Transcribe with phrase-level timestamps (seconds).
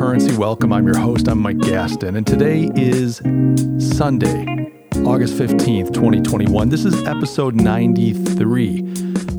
[0.00, 0.34] Currency.
[0.34, 0.72] Welcome.
[0.72, 1.28] I'm your host.
[1.28, 3.18] I'm Mike Gaston, and today is
[3.78, 4.72] Sunday,
[5.04, 6.70] August 15th, 2021.
[6.70, 8.80] This is episode 93.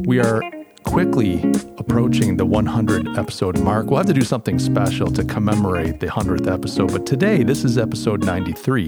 [0.05, 0.39] We are
[0.84, 1.41] quickly
[1.80, 3.88] approaching the 100 episode mark.
[3.88, 7.80] We'll have to do something special to commemorate the 100th episode, but today, this is
[7.80, 8.88] episode 93.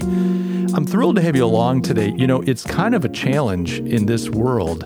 [0.75, 2.13] I'm thrilled to have you along today.
[2.15, 4.85] You know, it's kind of a challenge in this world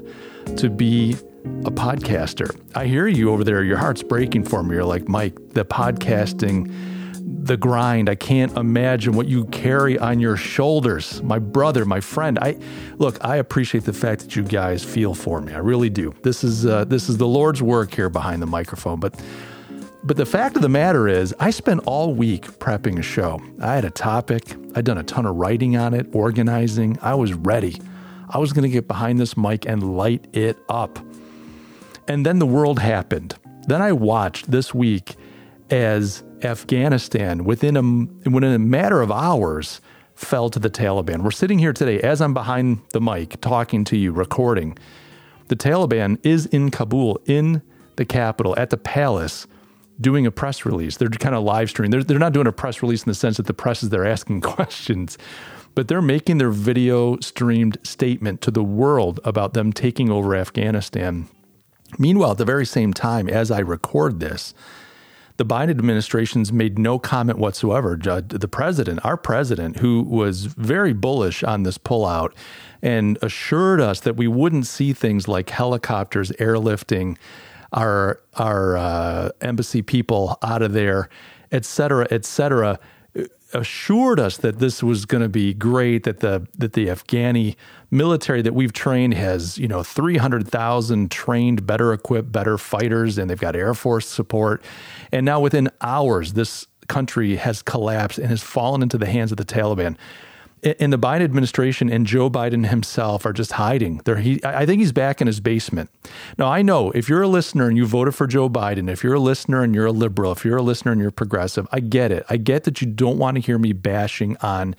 [0.56, 1.18] to be
[1.66, 2.60] a podcaster.
[2.76, 3.64] I hear you over there.
[3.64, 4.76] Your heart's breaking for me.
[4.76, 6.74] You're like, Mike, the podcasting,
[7.46, 8.10] the grind.
[8.10, 11.22] I can't imagine what you carry on your shoulders.
[11.24, 12.40] My brother, my friend.
[12.40, 12.58] I
[12.98, 13.18] look.
[13.24, 15.54] I appreciate the fact that you guys feel for me.
[15.54, 16.14] I really do.
[16.24, 19.00] This is uh, this is the Lord's work here behind the microphone.
[19.00, 19.20] But
[20.04, 23.42] but the fact of the matter is, I spent all week prepping a show.
[23.62, 24.44] I had a topic.
[24.76, 26.98] I'd done a ton of writing on it, organizing.
[27.02, 27.82] I was ready.
[28.30, 31.00] I was going to get behind this mic and light it up.
[32.08, 33.36] And then the world happened.
[33.68, 35.16] Then I watched this week
[35.70, 39.82] as Afghanistan, within a, within a matter of hours,
[40.16, 41.22] fell to the Taliban.
[41.22, 44.78] We're sitting here today as I'm behind the mic talking to you, recording.
[45.50, 47.62] The Taliban is in Kabul, in
[47.98, 49.48] the capital, at the palace,
[50.00, 50.98] doing a press release.
[50.98, 51.92] They're kind of live streaming.
[51.92, 54.06] They're, they're not doing a press release in the sense that the press is there
[54.06, 55.18] asking questions,
[55.76, 61.28] but they're making their video streamed statement to the world about them taking over Afghanistan.
[61.98, 64.54] Meanwhile, at the very same time as I record this,
[65.38, 67.96] the Biden administration's made no comment whatsoever.
[67.96, 72.34] The president, our president, who was very bullish on this pullout
[72.82, 77.18] and assured us that we wouldn't see things like helicopters airlifting
[77.74, 81.10] our our uh, embassy people out of there,
[81.52, 82.80] et cetera, et cetera
[83.54, 87.56] assured us that this was going to be great that the that the Afghani
[87.92, 93.40] military that we've trained has you know 300,000 trained better equipped better fighters and they've
[93.40, 94.62] got air force support.
[95.12, 99.38] And now within hours this country has collapsed and has fallen into the hands of
[99.38, 99.98] the Taliban
[100.64, 104.02] and the Biden administration and Joe Biden himself are just hiding.
[104.06, 105.90] There, he, I think he's back in his basement.
[106.38, 109.14] Now, I know if you're a listener and you voted for Joe Biden, if you're
[109.14, 112.12] a listener and you're a liberal, if you're a listener and you're progressive, I get
[112.12, 112.26] it.
[112.30, 114.76] I get that you don't want to hear me bashing on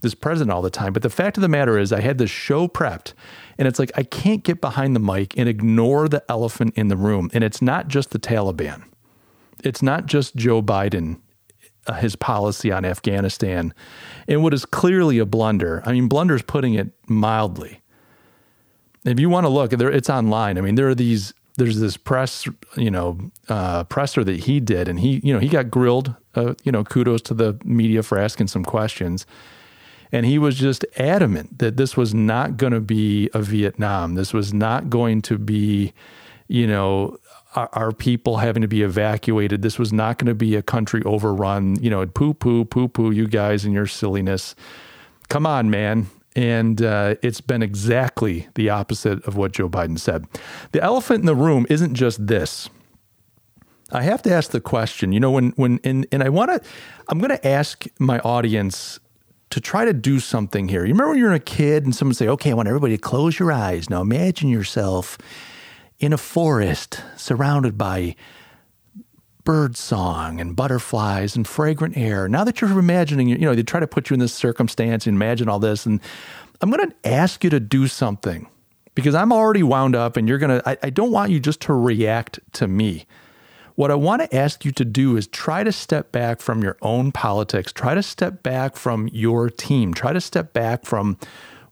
[0.00, 0.92] this president all the time.
[0.92, 3.12] But the fact of the matter is, I had this show prepped,
[3.58, 6.96] and it's like I can't get behind the mic and ignore the elephant in the
[6.96, 7.30] room.
[7.32, 8.84] And it's not just the Taliban.
[9.62, 11.20] It's not just Joe Biden
[11.98, 13.74] his policy on Afghanistan
[14.26, 15.82] in what is clearly a blunder.
[15.84, 17.80] I mean, blunder is putting it mildly.
[19.04, 20.58] If you want to look, it's online.
[20.58, 21.34] I mean, there are these.
[21.56, 22.46] There's this press,
[22.76, 26.14] you know, uh, presser that he did, and he, you know, he got grilled.
[26.34, 29.26] Uh, you know, kudos to the media for asking some questions,
[30.12, 34.14] and he was just adamant that this was not going to be a Vietnam.
[34.14, 35.92] This was not going to be,
[36.46, 37.18] you know,
[37.56, 39.62] our, people having to be evacuated.
[39.62, 41.82] This was not going to be a country overrun.
[41.82, 44.54] You know, poo poo, poo poo, you guys and your silliness.
[45.28, 46.06] Come on, man.
[46.36, 50.26] And uh, it's been exactly the opposite of what Joe Biden said.
[50.72, 52.68] The elephant in the room isn't just this.
[53.92, 56.68] I have to ask the question, you know, when, when, and, and I want to,
[57.08, 59.00] I'm going to ask my audience
[59.50, 60.84] to try to do something here.
[60.84, 63.40] You remember when you're a kid and someone say, okay, I want everybody to close
[63.40, 63.90] your eyes.
[63.90, 65.18] Now imagine yourself
[66.00, 68.16] in a forest surrounded by
[69.44, 72.28] bird song and butterflies and fragrant air.
[72.28, 75.14] Now that you're imagining, you know, they try to put you in this circumstance and
[75.14, 75.86] imagine all this.
[75.86, 76.00] And
[76.60, 78.48] I'm going to ask you to do something
[78.94, 81.74] because I'm already wound up and you're going to, I don't want you just to
[81.74, 83.06] react to me.
[83.76, 86.76] What I want to ask you to do is try to step back from your
[86.82, 91.16] own politics, try to step back from your team, try to step back from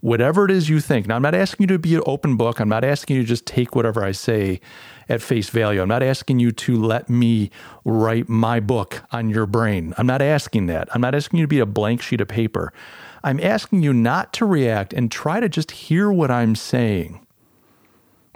[0.00, 1.06] whatever it is you think.
[1.06, 2.60] Now, I'm not asking you to be an open book.
[2.60, 4.60] I'm not asking you to just take whatever I say
[5.08, 5.80] at face value.
[5.80, 7.50] I'm not asking you to let me
[7.84, 9.94] write my book on your brain.
[9.98, 10.88] I'm not asking that.
[10.94, 12.72] I'm not asking you to be a blank sheet of paper.
[13.24, 17.26] I'm asking you not to react and try to just hear what I'm saying.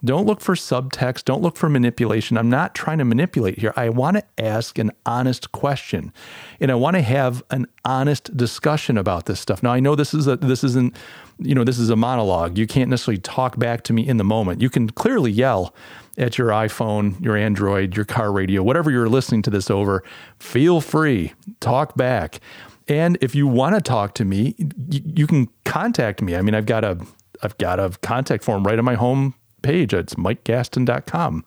[0.05, 1.25] Don't look for subtext.
[1.25, 2.37] Don't look for manipulation.
[2.37, 3.73] I'm not trying to manipulate here.
[3.77, 6.13] I want to ask an honest question,
[6.61, 9.63] and I want to have an honest discussion about this stuff.
[9.63, 10.97] Now, I know this is a this isn't
[11.39, 12.59] you know this is a monologue.
[12.59, 14.61] You can't necessarily talk back to me in the moment.
[14.61, 15.73] You can clearly yell
[16.19, 20.03] at your iPhone, your Android, your car radio, whatever you're listening to this over.
[20.39, 22.41] Feel free, talk back.
[22.89, 26.35] And if you want to talk to me, you, you can contact me.
[26.35, 26.99] I mean, I've got a
[27.43, 29.95] I've got a contact form right on my home page.
[29.95, 31.45] It's mikegaston.com.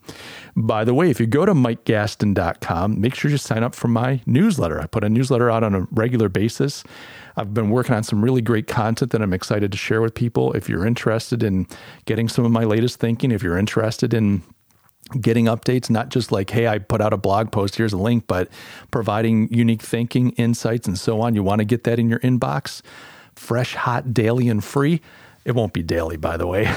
[0.56, 4.20] By the way, if you go to mikegaston.com, make sure you sign up for my
[4.26, 4.80] newsletter.
[4.80, 6.84] I put a newsletter out on a regular basis.
[7.36, 10.52] I've been working on some really great content that I'm excited to share with people.
[10.54, 11.66] If you're interested in
[12.06, 14.42] getting some of my latest thinking, if you're interested in
[15.20, 18.24] getting updates, not just like, hey, I put out a blog post, here's a link,
[18.26, 18.48] but
[18.90, 21.34] providing unique thinking, insights, and so on.
[21.34, 22.82] You want to get that in your inbox,
[23.34, 25.00] fresh, hot, daily, and free.
[25.46, 26.68] It won't be daily, by the way.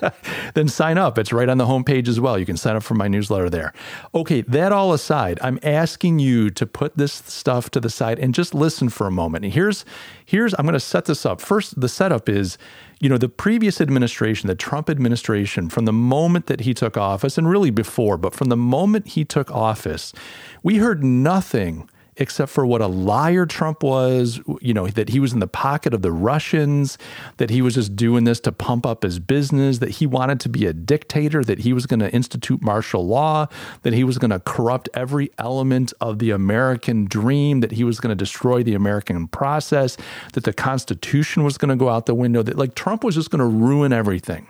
[0.54, 1.18] then sign up.
[1.18, 2.38] It's right on the homepage as well.
[2.38, 3.74] You can sign up for my newsletter there.
[4.14, 8.32] Okay, that all aside, I'm asking you to put this stuff to the side and
[8.32, 9.44] just listen for a moment.
[9.44, 9.84] And here's
[10.24, 11.42] here's I'm going to set this up.
[11.42, 12.56] First, the setup is
[13.00, 17.36] you know, the previous administration, the Trump administration, from the moment that he took office,
[17.36, 20.14] and really before, but from the moment he took office,
[20.62, 25.32] we heard nothing except for what a liar Trump was, you know, that he was
[25.32, 26.96] in the pocket of the Russians,
[27.38, 30.48] that he was just doing this to pump up his business, that he wanted to
[30.48, 33.46] be a dictator, that he was going to institute martial law,
[33.82, 38.00] that he was going to corrupt every element of the American dream, that he was
[38.00, 39.96] going to destroy the American process,
[40.34, 43.30] that the Constitution was going to go out the window, that like Trump was just
[43.30, 44.46] going to ruin everything.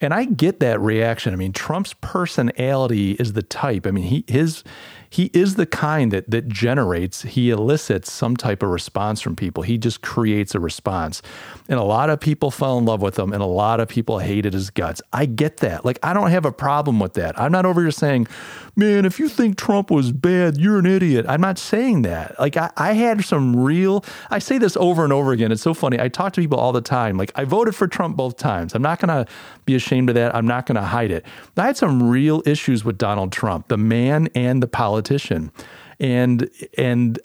[0.00, 1.32] And I get that reaction.
[1.32, 3.86] I mean, Trump's personality is the type.
[3.86, 4.64] I mean, he his
[5.12, 9.62] he is the kind that that generates, he elicits some type of response from people.
[9.62, 11.20] He just creates a response.
[11.68, 14.20] And a lot of people fell in love with him and a lot of people
[14.20, 15.02] hated his guts.
[15.12, 15.84] I get that.
[15.84, 17.38] Like I don't have a problem with that.
[17.38, 18.26] I'm not over here saying,
[18.74, 21.26] man, if you think Trump was bad, you're an idiot.
[21.28, 22.40] I'm not saying that.
[22.40, 25.52] Like I, I had some real I say this over and over again.
[25.52, 26.00] It's so funny.
[26.00, 27.18] I talk to people all the time.
[27.18, 28.74] Like I voted for Trump both times.
[28.74, 29.26] I'm not gonna
[29.66, 30.34] be ashamed of that.
[30.34, 31.26] I'm not gonna hide it.
[31.58, 35.50] I had some real issues with Donald Trump, the man and the politician politician.
[35.98, 37.18] And and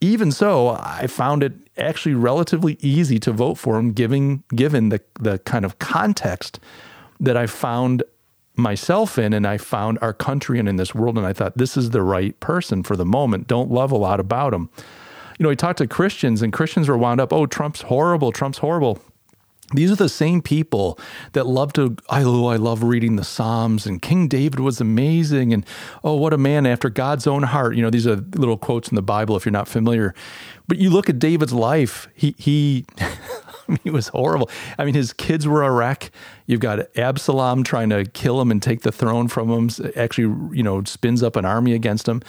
[0.00, 5.00] even so, I found it actually relatively easy to vote for him, given given the
[5.20, 6.60] the kind of context
[7.20, 8.02] that I found
[8.56, 11.16] myself in and I found our country and in this world.
[11.16, 13.48] And I thought this is the right person for the moment.
[13.48, 14.68] Don't love a lot about him.
[15.38, 18.58] You know, he talked to Christians and Christians were wound up, oh, Trump's horrible, Trump's
[18.58, 19.00] horrible.
[19.76, 20.98] These are the same people
[21.32, 25.52] that love to, I, oh, I love reading the Psalms and King David was amazing.
[25.52, 25.66] And
[26.02, 27.76] oh, what a man after God's own heart.
[27.76, 30.14] You know, these are little quotes in the Bible if you're not familiar.
[30.68, 32.86] But you look at David's life, he, he,
[33.82, 34.50] he was horrible.
[34.78, 36.10] I mean, his kids were a wreck.
[36.46, 39.70] You've got Absalom trying to kill him and take the throne from him.
[39.96, 42.20] Actually, you know, spins up an army against him.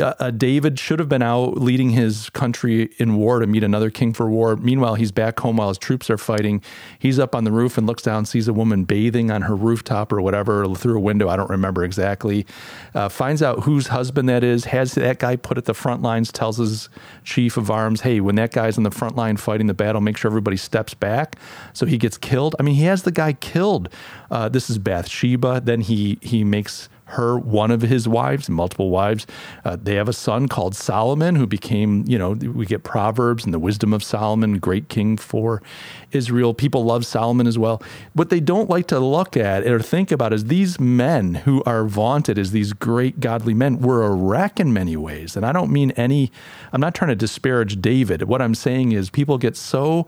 [0.00, 4.12] Uh, David should have been out leading his country in war to meet another king
[4.12, 4.54] for war.
[4.54, 6.62] Meanwhile, he's back home while his troops are fighting.
[7.00, 10.12] He's up on the roof and looks down, sees a woman bathing on her rooftop
[10.12, 11.28] or whatever through a window.
[11.28, 12.46] I don't remember exactly.
[12.94, 14.66] Uh, finds out whose husband that is.
[14.66, 16.30] Has that guy put at the front lines.
[16.30, 16.88] Tells his
[17.24, 20.16] chief of arms, "Hey, when that guy's on the front line fighting the battle, make
[20.16, 21.34] sure everybody steps back."
[21.72, 22.54] So he gets killed.
[22.60, 23.88] I mean, he has the guy killed killed.
[24.30, 25.62] Uh, this is Bathsheba.
[25.64, 29.26] Then he he makes her one of his wives, multiple wives.
[29.64, 33.54] Uh, they have a son called Solomon who became, you know, we get Proverbs and
[33.54, 35.62] the wisdom of Solomon, great king for
[36.10, 36.52] Israel.
[36.52, 37.80] People love Solomon as well.
[38.14, 41.84] What they don't like to look at or think about is these men who are
[41.84, 45.36] vaunted as these great godly men were a wreck in many ways.
[45.36, 46.32] And I don't mean any,
[46.72, 48.24] I'm not trying to disparage David.
[48.24, 50.06] What I'm saying is people get so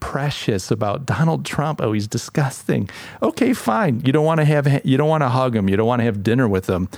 [0.00, 1.80] precious about Donald Trump.
[1.80, 2.90] Oh, he's disgusting.
[3.22, 4.00] Okay, fine.
[4.04, 5.68] You don't want to have you don't want to hug him.
[5.68, 6.88] You don't want to have dinner with him.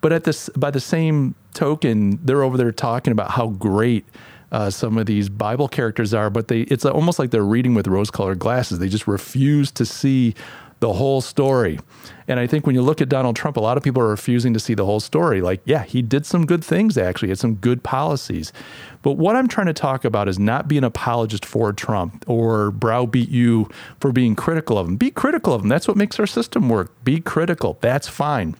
[0.00, 4.04] But at this, by the same token, they're over there talking about how great
[4.50, 6.28] uh, some of these Bible characters are.
[6.28, 8.80] But they, it's almost like they're reading with rose-colored glasses.
[8.80, 10.34] They just refuse to see
[10.82, 11.78] the whole story.
[12.26, 14.52] And I think when you look at Donald Trump, a lot of people are refusing
[14.52, 15.40] to see the whole story.
[15.40, 18.52] Like, yeah, he did some good things, actually, he had some good policies.
[19.00, 22.72] But what I'm trying to talk about is not be an apologist for Trump or
[22.72, 23.70] browbeat you
[24.00, 24.96] for being critical of him.
[24.96, 25.68] Be critical of him.
[25.68, 26.92] That's what makes our system work.
[27.04, 27.78] Be critical.
[27.80, 28.56] That's fine.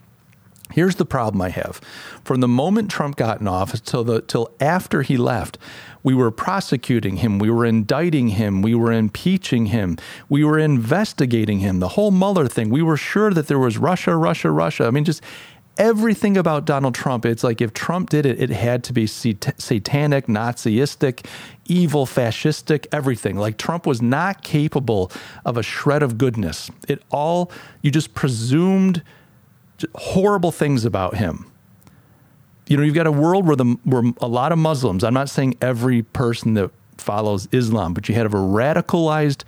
[0.72, 1.80] Here's the problem I have.
[2.24, 5.58] From the moment Trump got in office till the till after he left,
[6.02, 11.60] we were prosecuting him, we were indicting him, we were impeaching him, we were investigating
[11.60, 11.80] him.
[11.80, 14.86] The whole Mueller thing, we were sure that there was Russia, Russia, Russia.
[14.86, 15.22] I mean, just
[15.78, 17.24] everything about Donald Trump.
[17.24, 21.26] It's like if Trump did it, it had to be satanic, Nazistic,
[21.66, 23.36] evil, fascistic, everything.
[23.36, 25.10] Like Trump was not capable
[25.44, 26.70] of a shred of goodness.
[26.88, 29.02] It all, you just presumed
[29.94, 31.51] horrible things about him.
[32.66, 35.04] You know, you've got a world where the where a lot of Muslims.
[35.04, 39.42] I'm not saying every person that follows Islam, but you have a radicalized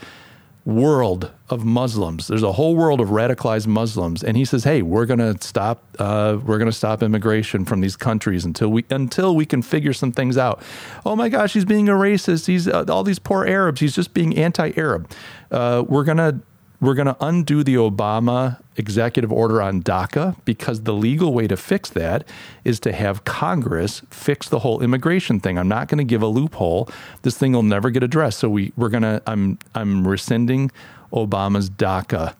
[0.64, 2.26] world of Muslims.
[2.26, 5.84] There's a whole world of radicalized Muslims, and he says, "Hey, we're going to stop.
[5.98, 9.92] Uh, we're going to stop immigration from these countries until we until we can figure
[9.92, 10.62] some things out."
[11.04, 12.46] Oh my gosh, he's being a racist.
[12.46, 13.80] He's uh, all these poor Arabs.
[13.80, 15.10] He's just being anti-Arab.
[15.50, 16.40] Uh, we're going to
[16.80, 21.56] we're going to undo the Obama executive order on DACA because the legal way to
[21.56, 22.26] fix that
[22.64, 25.58] is to have Congress fix the whole immigration thing.
[25.58, 26.88] I'm not going to give a loophole.
[27.22, 28.38] This thing will never get addressed.
[28.40, 30.70] So we we're going to I'm I'm rescinding
[31.12, 32.34] Obama's DACA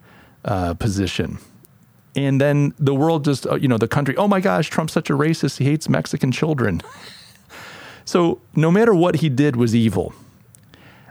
[0.44, 1.38] uh, position.
[2.16, 5.10] and then the world just, uh, you know, the country, oh my gosh, Trump's such
[5.10, 5.58] a racist.
[5.58, 6.82] He hates Mexican children.
[8.04, 10.14] so no matter what he did was evil.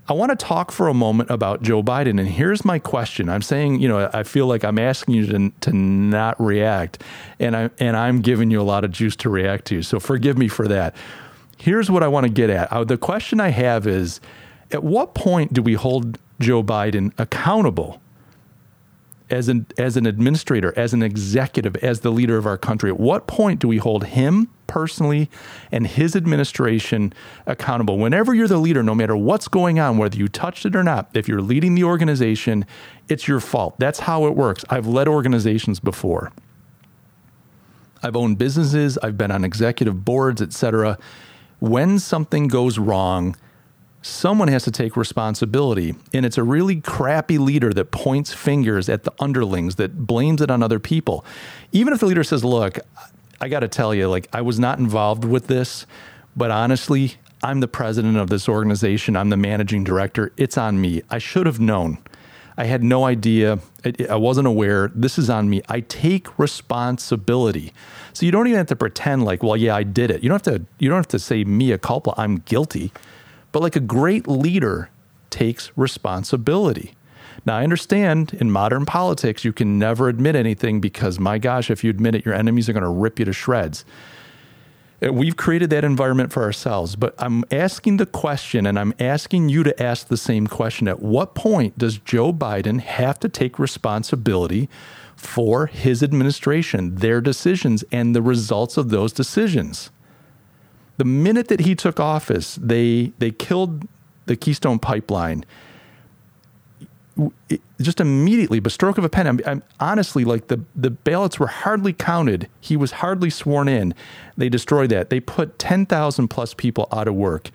[0.07, 2.19] I want to talk for a moment about Joe Biden.
[2.19, 3.29] And here's my question.
[3.29, 7.01] I'm saying, you know, I feel like I'm asking you to, to not react.
[7.39, 9.81] And, I, and I'm giving you a lot of juice to react to.
[9.81, 10.93] So forgive me for that.
[11.57, 12.69] Here's what I want to get at.
[12.71, 14.19] Uh, the question I have is
[14.71, 18.01] at what point do we hold Joe Biden accountable
[19.33, 22.91] as an as an administrator, as an executive, as the leader of our country?
[22.91, 25.29] At what point do we hold him personally
[25.71, 27.13] and his administration
[27.47, 27.97] accountable?
[27.97, 31.09] Whenever you're the leader, no matter what's going on, whether you touched it or not,
[31.15, 32.65] if you're leading the organization,
[33.09, 33.75] it's your fault.
[33.79, 34.63] That's how it works.
[34.69, 36.31] I've led organizations before.
[38.03, 40.97] I've owned businesses, I've been on executive boards, etc.
[41.59, 43.35] When something goes wrong,
[44.03, 45.95] someone has to take responsibility.
[46.13, 50.51] And it's a really crappy leader that points fingers at the underlings, that blames it
[50.51, 51.25] on other people.
[51.71, 52.79] Even if the leader says, Look,
[53.41, 55.85] I got to tell you, like, I was not involved with this,
[56.35, 60.31] but honestly, I'm the president of this organization, I'm the managing director.
[60.37, 61.01] It's on me.
[61.09, 61.97] I should have known.
[62.55, 63.59] I had no idea.
[64.09, 64.91] I wasn't aware.
[64.93, 65.61] This is on me.
[65.67, 67.73] I take responsibility.
[68.13, 70.21] So you don't even have to pretend like, well, yeah, I did it.
[70.21, 70.65] You don't have to.
[70.77, 72.13] You don't have to say mea culpa.
[72.15, 72.91] I'm guilty.
[73.53, 74.89] But like a great leader
[75.29, 76.95] takes responsibility.
[77.45, 81.83] Now, I understand in modern politics, you can never admit anything because, my gosh, if
[81.83, 83.85] you admit it, your enemies are going to rip you to shreds.
[85.03, 89.49] Uh, we've created that environment for ourselves, but I'm asking the question and I'm asking
[89.49, 90.87] you to ask the same question.
[90.87, 94.69] At what point does Joe Biden have to take responsibility
[95.15, 99.91] for his administration, their decisions, and the results of those decisions?
[100.97, 103.87] The minute that he took office, they they killed
[104.25, 105.45] the Keystone Pipeline.
[107.49, 109.27] It, just immediately, by stroke of a pen.
[109.27, 112.49] I'm, I'm, honestly like the the ballots were hardly counted.
[112.59, 113.93] He was hardly sworn in.
[114.37, 115.09] They destroyed that.
[115.09, 117.49] They put ten thousand plus people out of work,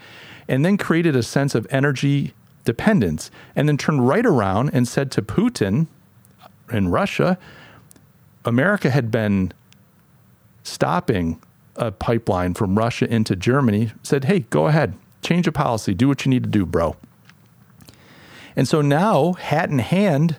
[0.46, 3.30] and then created a sense of energy dependence.
[3.56, 5.86] And then turned right around and said to Putin
[6.42, 7.38] uh, in Russia,
[8.44, 9.52] America had been
[10.62, 11.40] stopping
[11.78, 16.24] a pipeline from Russia into Germany, said, hey, go ahead, change a policy, do what
[16.24, 16.96] you need to do, bro.
[18.56, 20.36] And so now, hat in hand,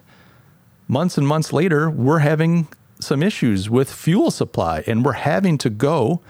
[0.88, 2.68] months and months later, we're having
[3.00, 6.22] some issues with fuel supply, and we're having to go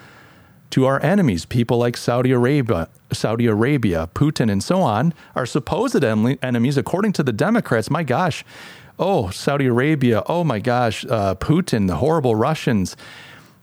[0.70, 6.04] to our enemies, people like Saudi Arabia, Saudi Arabia, Putin, and so on, our supposed
[6.04, 7.90] enemies, according to the Democrats.
[7.90, 8.46] My gosh,
[9.00, 12.96] oh Saudi Arabia, oh my gosh, uh, Putin, the horrible Russians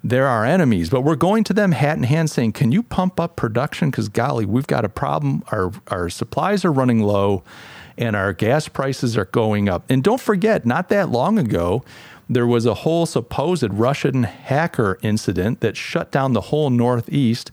[0.09, 3.19] they're our enemies, but we're going to them hat in hand saying, Can you pump
[3.19, 3.91] up production?
[3.91, 5.43] Because, golly, we've got a problem.
[5.51, 7.43] Our, our supplies are running low
[7.99, 9.85] and our gas prices are going up.
[9.89, 11.83] And don't forget, not that long ago,
[12.29, 17.51] there was a whole supposed Russian hacker incident that shut down the whole Northeast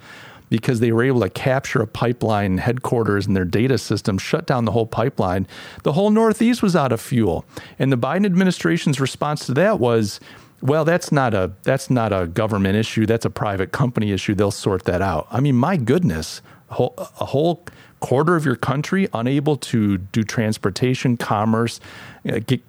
[0.50, 4.66] because they were able to capture a pipeline headquarters and their data system, shut down
[4.66, 5.48] the whole pipeline.
[5.82, 7.46] The whole Northeast was out of fuel.
[7.80, 10.20] And the Biden administration's response to that was,
[10.64, 13.06] well, that's not a that's not a government issue.
[13.06, 14.34] That's a private company issue.
[14.34, 15.28] They'll sort that out.
[15.30, 17.66] I mean, my goodness, a whole, a whole
[18.00, 21.82] quarter of your country unable to do transportation, commerce,
[22.30, 22.62] uh, get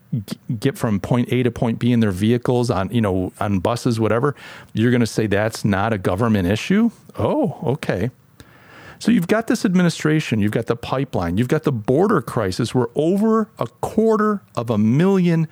[0.58, 4.00] get from point A to point B in their vehicles on you know on buses,
[4.00, 4.34] whatever.
[4.72, 6.90] You're going to say that's not a government issue?
[7.16, 8.10] Oh, okay.
[8.98, 12.88] So you've got this administration, you've got the pipeline, you've got the border crisis where
[12.96, 15.46] over a quarter of a million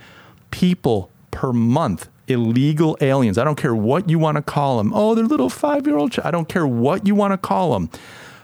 [0.51, 3.39] people per month illegal aliens.
[3.39, 4.93] I don't care what you want to call them.
[4.95, 6.13] Oh, they're little five year old.
[6.13, 7.91] Ch- I don't care what you want to call them.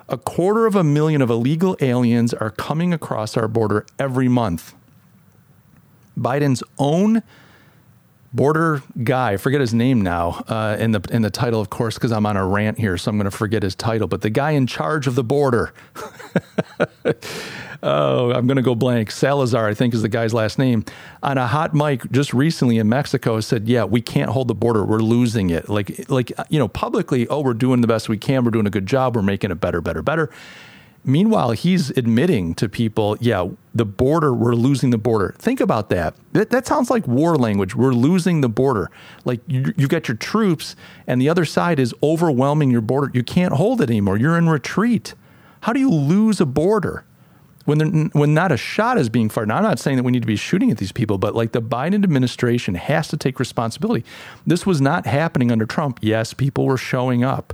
[0.08, 4.75] A quarter of a million of illegal aliens are coming across our border every month.
[6.18, 7.23] Biden's own
[8.32, 11.94] border guy, I forget his name now, uh, in the in the title, of course,
[11.94, 14.08] because I'm on a rant here, so I'm going to forget his title.
[14.08, 15.73] But the guy in charge of the border
[17.82, 19.11] oh, I'm going to go blank.
[19.11, 20.85] Salazar, I think is the guy's last name,
[21.23, 24.85] on a hot mic just recently in Mexico said, "Yeah, we can't hold the border.
[24.85, 28.44] We're losing it." Like, like you know, publicly, oh, we're doing the best we can.
[28.44, 29.16] We're doing a good job.
[29.16, 30.30] We're making it better, better, better.
[31.09, 35.35] Meanwhile, he's admitting to people, yeah, the border, we're losing the border.
[35.38, 36.15] Think about that.
[36.35, 37.75] That, that sounds like war language.
[37.75, 38.91] We're losing the border.
[39.25, 43.11] Like you, you've got your troops, and the other side is overwhelming your border.
[43.15, 44.19] You can't hold it anymore.
[44.19, 45.15] You're in retreat.
[45.62, 47.07] How do you lose a border?
[47.65, 49.49] when when not a shot is being fired.
[49.49, 51.53] Now, I'm not saying that we need to be shooting at these people, but like
[51.53, 54.07] the Biden administration has to take responsibility.
[54.47, 55.99] This was not happening under Trump.
[56.00, 57.53] Yes, people were showing up.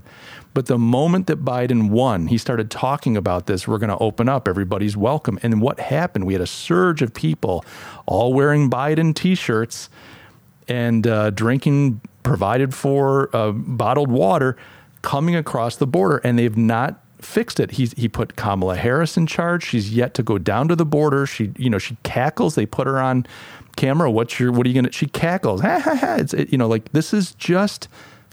[0.54, 3.66] But the moment that Biden won, he started talking about this.
[3.66, 4.46] We're going to open up.
[4.46, 5.38] Everybody's welcome.
[5.42, 6.26] And what happened?
[6.26, 7.64] We had a surge of people
[8.06, 9.90] all wearing Biden t shirts
[10.68, 14.56] and uh, drinking provided for uh, bottled water
[15.02, 17.72] coming across the border, and they've not fixed it.
[17.72, 19.64] He's, he put Kamala Harris in charge.
[19.64, 21.26] She's yet to go down to the border.
[21.26, 22.54] She, you know, she cackles.
[22.54, 23.26] They put her on
[23.76, 24.10] camera.
[24.10, 25.60] What's your, what are you going to, she cackles.
[25.64, 26.14] Ha, ha, ha.
[26.16, 27.88] It's, it, you know, like this is just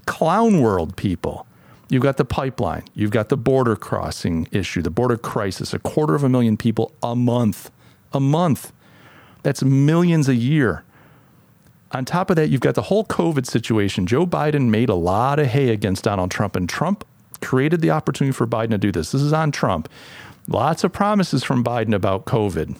[0.05, 1.45] clown world people.
[1.91, 2.85] You've got the pipeline.
[2.93, 6.93] You've got the border crossing issue, the border crisis, a quarter of a million people
[7.03, 7.69] a month,
[8.13, 8.71] a month.
[9.43, 10.85] That's millions a year.
[11.91, 14.07] On top of that, you've got the whole COVID situation.
[14.07, 17.03] Joe Biden made a lot of hay against Donald Trump, and Trump
[17.41, 19.11] created the opportunity for Biden to do this.
[19.11, 19.89] This is on Trump.
[20.47, 22.77] Lots of promises from Biden about COVID.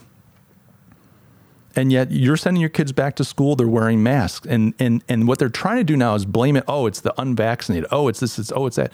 [1.76, 4.46] And yet you're sending your kids back to school, they're wearing masks.
[4.48, 7.14] And and and what they're trying to do now is blame it, oh, it's the
[7.20, 7.88] unvaccinated.
[7.92, 8.94] Oh, it's this, it's oh, it's that.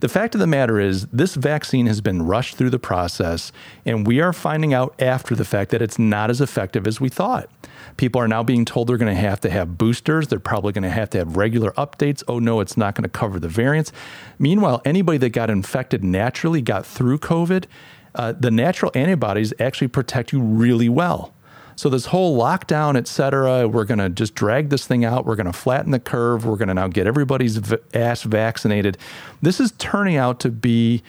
[0.00, 3.52] The fact of the matter is, this vaccine has been rushed through the process,
[3.84, 7.10] and we are finding out after the fact that it's not as effective as we
[7.10, 7.50] thought.
[7.98, 10.28] People are now being told they're going to have to have boosters.
[10.28, 12.22] They're probably going to have to have regular updates.
[12.26, 13.92] Oh, no, it's not going to cover the variants.
[14.38, 17.66] Meanwhile, anybody that got infected naturally got through COVID.
[18.14, 21.34] Uh, the natural antibodies actually protect you really well.
[21.80, 25.24] So this whole lockdown, et cetera, we're going to just drag this thing out.
[25.24, 26.44] We're going to flatten the curve.
[26.44, 28.98] We're going to now get everybody's v- ass vaccinated.
[29.40, 31.02] This is turning out to be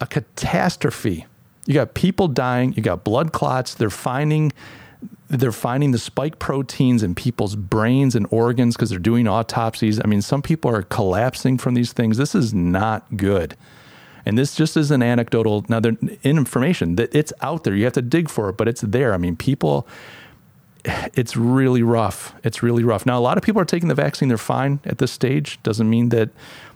[0.00, 1.26] a catastrophe.
[1.66, 2.72] You got people dying.
[2.72, 3.74] You got blood clots.
[3.74, 4.50] They're finding
[5.28, 10.00] they're finding the spike proteins in people's brains and organs because they're doing autopsies.
[10.02, 12.16] I mean, some people are collapsing from these things.
[12.16, 13.58] This is not good.
[14.28, 15.64] And this just is an anecdotal.
[15.70, 15.80] Now,
[16.22, 17.74] information that it's out there.
[17.74, 19.14] You have to dig for it, but it's there.
[19.14, 19.88] I mean, people.
[20.84, 22.34] It's really rough.
[22.44, 23.06] It's really rough.
[23.06, 24.28] Now, a lot of people are taking the vaccine.
[24.28, 25.58] They're fine at this stage.
[25.62, 26.28] Doesn't mean that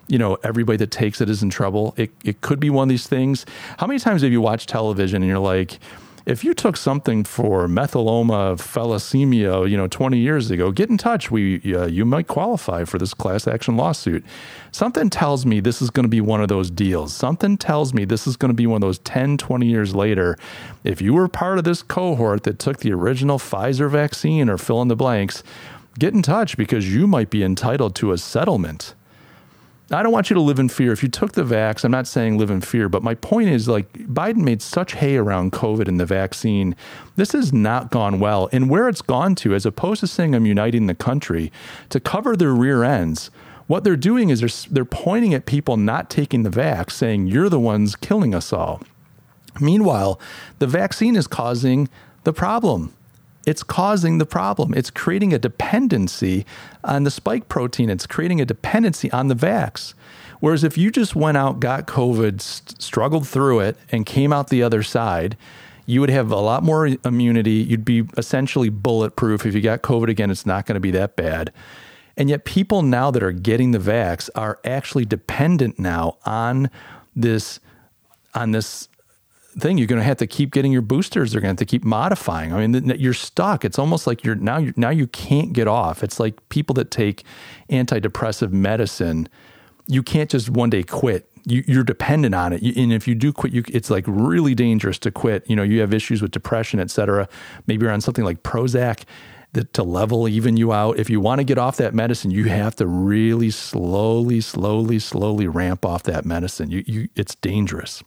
[0.07, 1.93] you know everybody that takes it is in trouble.
[1.95, 3.45] It it could be one of these things.
[3.77, 5.77] How many times have you watched television and you're like,
[6.25, 11.29] if you took something for methyloma thalassemia, you know, 20 years ago, get in touch.
[11.29, 14.23] We, uh, you might qualify for this class action lawsuit.
[14.71, 17.13] Something tells me this is going to be one of those deals.
[17.13, 20.37] Something tells me this is going to be one of those 10, 20 years later.
[20.85, 24.81] If you were part of this cohort that took the original Pfizer vaccine or fill
[24.81, 25.43] in the blanks,
[25.99, 28.95] get in touch because you might be entitled to a settlement.
[29.91, 30.93] I don't want you to live in fear.
[30.93, 33.67] If you took the vax, I'm not saying live in fear, but my point is
[33.67, 36.75] like Biden made such hay around COVID and the vaccine.
[37.15, 38.49] This has not gone well.
[38.51, 41.51] And where it's gone to, as opposed to saying I'm uniting the country,
[41.89, 43.29] to cover their rear ends,
[43.67, 47.49] what they're doing is they're, they're pointing at people not taking the vax, saying you're
[47.49, 48.81] the ones killing us all.
[49.59, 50.19] Meanwhile,
[50.59, 51.89] the vaccine is causing
[52.23, 52.93] the problem
[53.45, 54.73] it's causing the problem.
[54.73, 56.45] It's creating a dependency
[56.83, 57.89] on the spike protein.
[57.89, 59.93] It's creating a dependency on the vax.
[60.39, 64.49] Whereas if you just went out, got COVID, st- struggled through it, and came out
[64.49, 65.37] the other side,
[65.85, 67.51] you would have a lot more immunity.
[67.51, 69.45] You'd be essentially bulletproof.
[69.45, 71.51] If you got COVID again, it's not going to be that bad.
[72.15, 76.69] And yet, people now that are getting the vax are actually dependent now on
[77.15, 77.59] this
[78.35, 78.87] on this
[79.59, 79.77] thing.
[79.77, 81.31] You're going to have to keep getting your boosters.
[81.31, 82.53] They're going to have to keep modifying.
[82.53, 83.63] I mean, you're stuck.
[83.63, 84.57] It's almost like you're now.
[84.57, 86.03] You're, now you can't get off.
[86.03, 87.23] It's like people that take
[87.69, 89.29] antidepressive medicine.
[89.87, 91.29] You can't just one day quit.
[91.45, 94.97] You, are dependent on it, and if you do quit, you, it's like really dangerous
[94.99, 95.43] to quit.
[95.49, 97.27] You know, you have issues with depression, et cetera.
[97.67, 99.03] Maybe you're on something like Prozac
[99.73, 100.97] to level even you out.
[100.97, 105.47] If you want to get off that medicine, you have to really slowly, slowly, slowly
[105.47, 106.71] ramp off that medicine.
[106.71, 108.03] You, you, it's dangerous.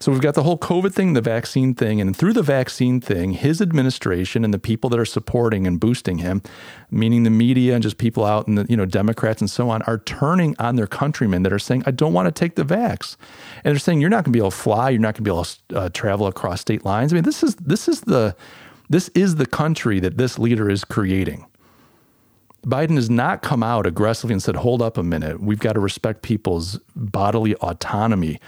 [0.00, 3.32] So we've got the whole COVID thing, the vaccine thing, and through the vaccine thing,
[3.32, 6.40] his administration and the people that are supporting and boosting him,
[6.88, 9.82] meaning the media and just people out and the you know Democrats and so on,
[9.82, 13.16] are turning on their countrymen that are saying, "I don't want to take the vax,"
[13.64, 14.90] and they're saying, "You're not going to be able to fly.
[14.90, 17.42] You're not going to be able to uh, travel across state lines." I mean, this
[17.42, 18.36] is this is the
[18.88, 21.44] this is the country that this leader is creating.
[22.64, 25.42] Biden has not come out aggressively and said, "Hold up a minute.
[25.42, 28.38] We've got to respect people's bodily autonomy."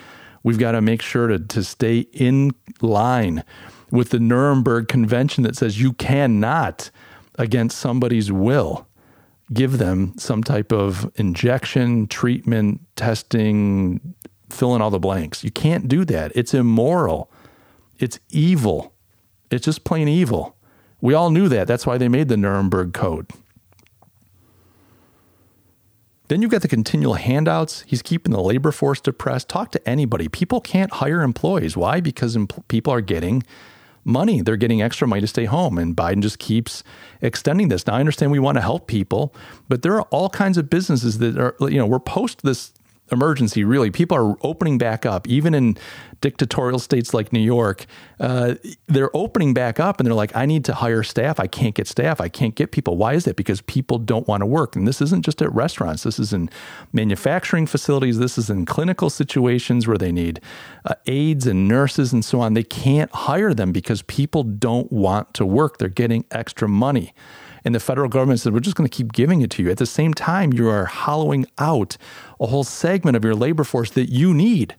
[0.42, 3.44] We've got to make sure to, to stay in line
[3.90, 6.90] with the Nuremberg Convention that says you cannot,
[7.38, 8.86] against somebody's will,
[9.52, 14.14] give them some type of injection, treatment, testing,
[14.48, 15.42] fill in all the blanks.
[15.44, 16.32] You can't do that.
[16.34, 17.30] It's immoral.
[17.98, 18.94] It's evil.
[19.50, 20.56] It's just plain evil.
[21.00, 21.66] We all knew that.
[21.66, 23.30] That's why they made the Nuremberg Code.
[26.30, 27.82] Then you've got the continual handouts.
[27.88, 29.48] He's keeping the labor force depressed.
[29.48, 30.28] Talk to anybody.
[30.28, 31.76] People can't hire employees.
[31.76, 32.00] Why?
[32.00, 32.38] Because
[32.68, 33.42] people are getting
[34.04, 34.40] money.
[34.40, 35.76] They're getting extra money to stay home.
[35.76, 36.84] And Biden just keeps
[37.20, 37.84] extending this.
[37.84, 39.34] Now, I understand we want to help people,
[39.68, 42.74] but there are all kinds of businesses that are, you know, we're post this
[43.12, 43.90] emergency, really.
[43.90, 45.76] People are opening back up, even in
[46.20, 47.86] dictatorial states like New York.
[48.18, 48.54] Uh,
[48.86, 51.40] they're opening back up and they're like, I need to hire staff.
[51.40, 52.20] I can't get staff.
[52.20, 52.96] I can't get people.
[52.96, 53.36] Why is that?
[53.36, 54.76] Because people don't want to work.
[54.76, 56.50] And this isn't just at restaurants, this is in
[56.92, 60.40] manufacturing facilities, this is in clinical situations where they need
[60.84, 62.54] uh, aides and nurses and so on.
[62.54, 65.78] They can't hire them because people don't want to work.
[65.78, 67.14] They're getting extra money.
[67.64, 69.70] And the federal government said, we're just going to keep giving it to you.
[69.70, 71.96] At the same time, you are hollowing out
[72.38, 74.76] a whole segment of your labor force that you need.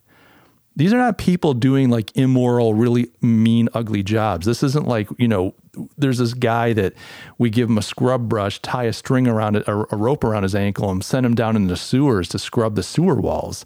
[0.76, 4.46] These are not people doing like immoral, really mean, ugly jobs.
[4.46, 5.54] This isn't like, you know,
[5.98, 6.94] there's this guy that
[7.38, 10.56] we give him a scrub brush, tie a string around it, a, rope around his
[10.56, 13.66] ankle, and send him down into the sewers to scrub the sewer walls.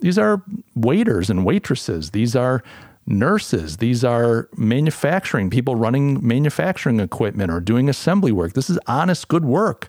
[0.00, 0.42] These are
[0.76, 2.10] waiters and waitresses.
[2.10, 2.62] These are
[3.06, 3.78] nurses.
[3.78, 8.54] These are manufacturing people running manufacturing equipment or doing assembly work.
[8.54, 9.88] This is honest, good work.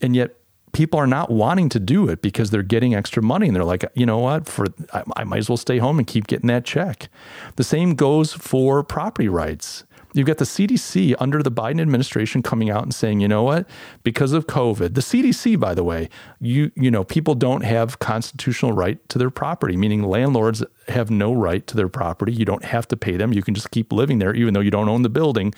[0.00, 0.36] And yet
[0.72, 3.84] people are not wanting to do it because they're getting extra money and they're like,
[3.94, 6.64] you know what, for I, I might as well stay home and keep getting that
[6.64, 7.08] check.
[7.56, 9.84] The same goes for property rights.
[10.14, 13.66] You've got the CDC under the Biden administration coming out and saying, you know what,
[14.02, 16.08] because of COVID, the CDC, by the way,
[16.40, 21.32] you you know, people don't have constitutional right to their property, meaning landlords have no
[21.32, 22.32] right to their property.
[22.32, 23.32] You don't have to pay them.
[23.32, 25.54] You can just keep living there, even though you don't own the building.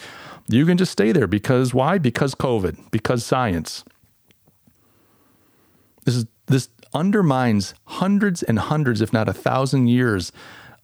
[0.48, 1.98] You can just stay there because why?
[1.98, 3.84] Because COVID, because science.
[6.04, 10.30] This is this undermines hundreds and hundreds, if not a thousand years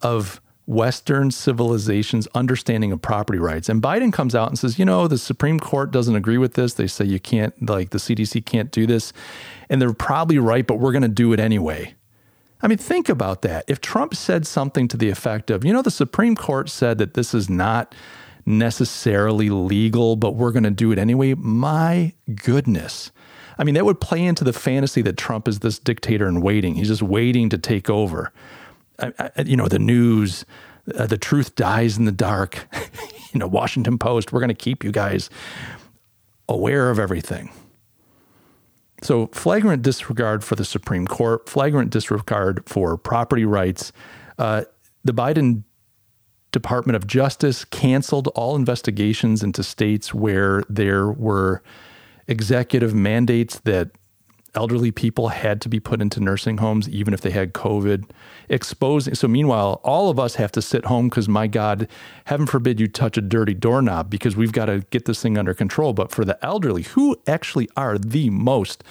[0.03, 3.69] of Western civilization's understanding of property rights.
[3.69, 6.75] And Biden comes out and says, you know, the Supreme Court doesn't agree with this.
[6.75, 9.13] They say you can't, like, the CDC can't do this.
[9.69, 11.95] And they're probably right, but we're going to do it anyway.
[12.63, 13.65] I mean, think about that.
[13.67, 17.15] If Trump said something to the effect of, you know, the Supreme Court said that
[17.15, 17.93] this is not
[18.47, 23.11] necessarily legal, but we're going to do it anyway, my goodness.
[23.59, 26.77] I mean, that would play into the fantasy that Trump is this dictator in waiting.
[26.77, 28.33] He's just waiting to take over
[29.45, 30.45] you know, the news,
[30.97, 32.67] uh, the truth dies in the dark.
[33.33, 35.31] you know, Washington Post, we're going to keep you guys
[36.49, 37.51] aware of everything.
[39.03, 43.93] So, flagrant disregard for the Supreme Court, flagrant disregard for property rights.
[44.39, 44.65] Uh,
[45.05, 45.65] the Biden
[46.53, 51.63] Department of Justice canceled all investigations into states where there were
[52.27, 53.91] executive mandates that
[54.55, 58.09] elderly people had to be put into nursing homes even if they had covid
[58.49, 59.15] exposing.
[59.15, 61.89] So meanwhile all of us have to sit home because my god
[62.25, 65.55] heaven forbid you touch a dirty doorknob because we've got to get this thing under
[65.55, 65.93] control.
[65.93, 68.83] But for the elderly who actually are the most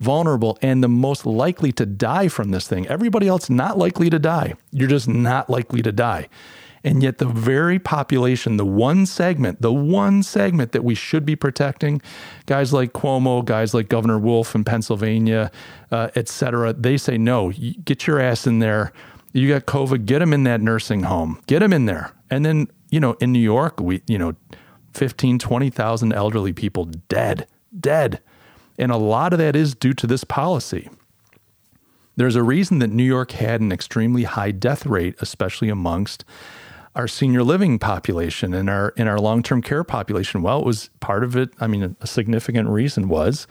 [0.00, 2.86] vulnerable and the most likely to die from this thing?
[2.88, 4.54] Everybody else not likely to die.
[4.72, 6.28] You're just not likely to die
[6.84, 11.36] and yet, the very population, the one segment, the one segment that we should be
[11.36, 12.02] protecting,
[12.46, 15.52] guys like Cuomo, guys like Governor Wolf in Pennsylvania,
[15.92, 17.52] uh, et cetera, they say, no,
[17.84, 18.92] get your ass in there.
[19.32, 22.12] You got COVID, get them in that nursing home, get them in there.
[22.30, 24.34] And then, you know, in New York, we, you know,
[24.94, 27.46] 15, 20,000 elderly people dead,
[27.78, 28.20] dead.
[28.76, 30.90] And a lot of that is due to this policy.
[32.16, 36.24] There's a reason that New York had an extremely high death rate, especially amongst
[36.94, 40.42] our senior living population and our in our long term care population.
[40.42, 41.50] Well, it was part of it.
[41.60, 43.46] I mean, a significant reason was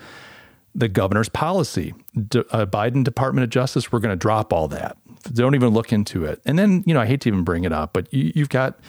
[0.73, 1.93] the governor's policy.
[2.27, 4.97] De, uh, Biden Department of Justice, we're going to drop all that.
[5.33, 6.41] Don't even look into it.
[6.45, 8.79] And then, you know, I hate to even bring it up, but you, have got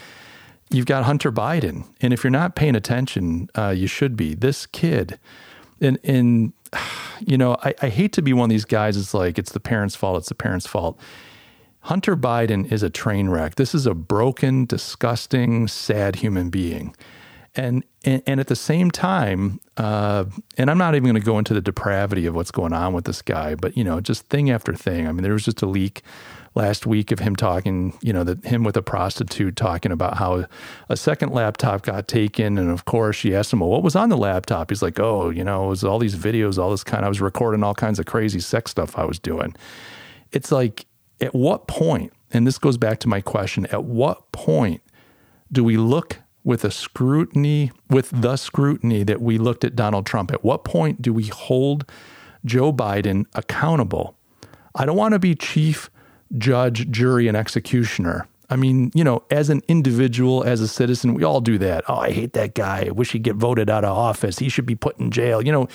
[0.71, 4.35] you've got Hunter Biden, and if you're not paying attention, uh, you should be.
[4.35, 5.19] This kid,
[5.81, 6.53] and and
[7.21, 8.97] you know, I, I hate to be one of these guys.
[8.97, 10.19] It's like it's the parents' fault.
[10.19, 10.99] It's the parents' fault
[11.83, 13.57] Hunter Biden is a train wreck.
[13.57, 16.95] This is a broken, disgusting, sad human being.
[17.55, 20.25] And, and, and at the same time, uh,
[20.57, 23.05] and I'm not even going to go into the depravity of what's going on with
[23.05, 25.07] this guy, but you know, just thing after thing.
[25.07, 26.03] I mean, there was just a leak
[26.55, 30.47] last week of him talking, you know, that him with a prostitute talking about how
[30.89, 32.59] a second laptop got taken.
[32.59, 34.71] And of course, she asked him, well, what was on the laptop?
[34.71, 37.05] He's like, oh, you know, it was all these videos, all this kind.
[37.05, 39.55] I was recording all kinds of crazy sex stuff I was doing.
[40.31, 40.87] It's like
[41.23, 44.83] at what point, and this goes back to my question, at what point
[45.51, 50.33] do we look with a scrutiny, with the scrutiny that we looked at Donald Trump?
[50.33, 51.89] At what point do we hold
[52.45, 54.17] Joe Biden accountable?
[54.75, 55.91] I don't want to be chief
[56.37, 58.27] judge, jury, and executioner.
[58.51, 61.85] I mean, you know, as an individual, as a citizen, we all do that.
[61.89, 62.87] Oh, I hate that guy.
[62.89, 64.39] I wish he'd get voted out of office.
[64.39, 65.41] He should be put in jail.
[65.41, 65.69] You know,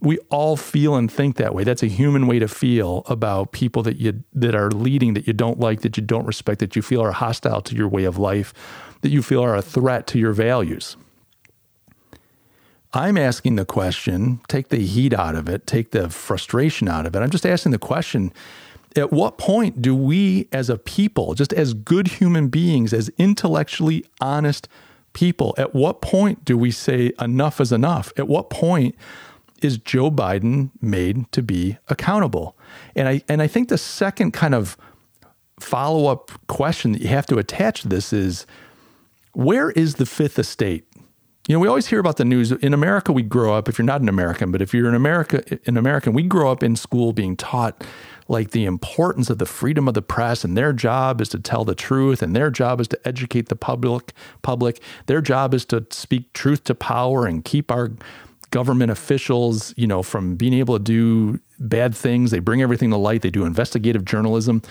[0.00, 1.64] we all feel and think that way.
[1.64, 5.32] That's a human way to feel about people that you that are leading that you
[5.32, 8.18] don't like, that you don't respect, that you feel are hostile to your way of
[8.18, 8.54] life,
[9.02, 10.96] that you feel are a threat to your values.
[12.92, 17.14] I'm asking the question, take the heat out of it, take the frustration out of
[17.14, 17.20] it.
[17.20, 18.32] I'm just asking the question
[18.96, 24.04] at what point do we as a people, just as good human beings, as intellectually
[24.20, 24.68] honest
[25.12, 28.12] people, at what point do we say enough is enough?
[28.16, 28.96] At what point
[29.60, 32.56] is Joe Biden made to be accountable?
[32.94, 34.76] And I and I think the second kind of
[35.58, 38.46] follow-up question that you have to attach to this is
[39.32, 40.86] where is the fifth estate?
[41.48, 42.52] You know, we always hear about the news.
[42.52, 45.42] In America, we grow up, if you're not an American, but if you're an America
[45.66, 47.84] an American, we grow up in school being taught
[48.28, 51.64] like the importance of the freedom of the press and their job is to tell
[51.64, 54.80] the truth and their job is to educate the public public.
[55.06, 57.90] Their job is to speak truth to power and keep our
[58.50, 62.30] government officials, you know, from being able to do bad things.
[62.30, 63.22] They bring everything to light.
[63.22, 64.62] They do investigative journalism.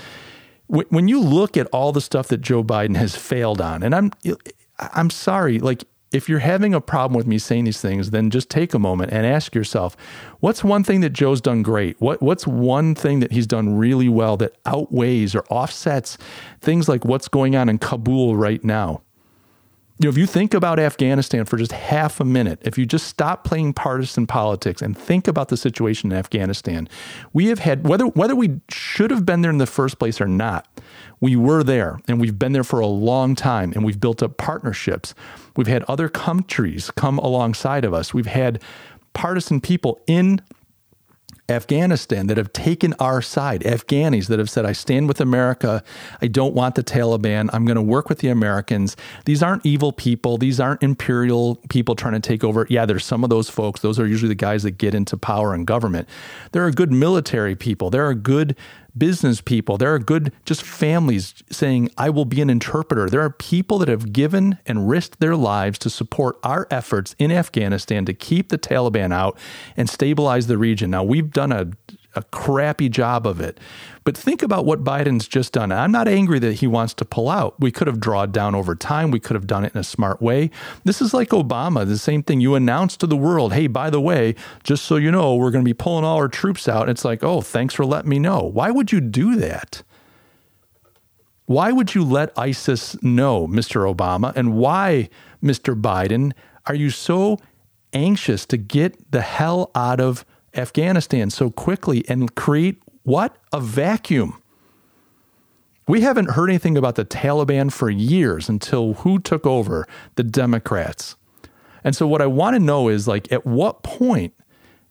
[0.67, 4.11] When you look at all the stuff that Joe Biden has failed on, and I'm
[4.77, 8.49] I'm sorry, like if you're having a problem with me saying these things, then just
[8.49, 9.95] take a moment and ask yourself,
[10.39, 11.99] what's one thing that Joe's done great?
[11.99, 16.17] What what's one thing that he's done really well that outweighs or offsets
[16.61, 19.01] things like what's going on in Kabul right now?
[20.01, 23.05] You know, if you think about Afghanistan for just half a minute, if you just
[23.07, 26.87] stop playing partisan politics and think about the situation in Afghanistan,
[27.33, 30.27] we have had whether whether we should have been there in the first place or
[30.27, 30.69] not,
[31.19, 34.37] we were there and we've been there for a long time and we've built up
[34.37, 35.13] partnerships.
[35.57, 38.13] We've had other countries come alongside of us.
[38.13, 38.63] We've had
[39.11, 40.39] partisan people in
[41.49, 45.83] Afghanistan that have taken our side, Afghanis that have said, I stand with America.
[46.21, 47.49] I don't want the Taliban.
[47.53, 48.95] I'm going to work with the Americans.
[49.25, 50.37] These aren't evil people.
[50.37, 52.67] These aren't imperial people trying to take over.
[52.69, 53.81] Yeah, there's some of those folks.
[53.81, 56.07] Those are usually the guys that get into power and government.
[56.51, 57.89] There are good military people.
[57.89, 58.55] There are good
[58.99, 59.77] business people.
[59.77, 63.09] There are good just families saying, I will be an interpreter.
[63.09, 67.31] There are people that have given and risked their lives to support our efforts in
[67.31, 69.37] Afghanistan to keep the Taliban out
[69.75, 70.91] and stabilize the region.
[70.91, 71.71] Now, we've done a
[72.15, 73.59] a crappy job of it.
[74.03, 75.71] But think about what Biden's just done.
[75.71, 77.59] I'm not angry that he wants to pull out.
[77.59, 79.11] We could have drawn down over time.
[79.11, 80.49] We could have done it in a smart way.
[80.83, 82.41] This is like Obama, the same thing.
[82.41, 85.63] You announce to the world, hey, by the way, just so you know, we're going
[85.63, 86.89] to be pulling all our troops out.
[86.89, 88.41] It's like, oh, thanks for letting me know.
[88.41, 89.83] Why would you do that?
[91.45, 93.91] Why would you let ISIS know, Mr.
[93.91, 94.35] Obama?
[94.35, 95.09] And why,
[95.43, 95.79] Mr.
[95.79, 96.33] Biden,
[96.65, 97.39] are you so
[97.93, 103.37] anxious to get the hell out of Afghanistan so quickly and create what?
[103.51, 104.41] A vacuum.
[105.87, 109.87] We haven't heard anything about the Taliban for years until who took over?
[110.15, 111.15] The Democrats.
[111.83, 114.33] And so, what I want to know is like, at what point